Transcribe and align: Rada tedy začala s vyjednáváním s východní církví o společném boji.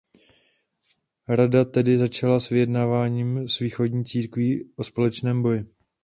Rada 1.27 1.65
tedy 1.65 1.97
začala 1.97 2.39
s 2.39 2.49
vyjednáváním 2.49 3.47
s 3.47 3.59
východní 3.59 4.05
církví 4.05 4.71
o 4.75 4.83
společném 4.83 5.41
boji. 5.41 5.63